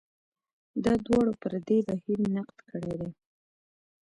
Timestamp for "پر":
1.41-1.53